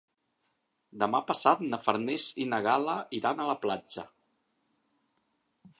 [1.03, 4.09] Demà passat na Farners i na Gal·la iran a la platja.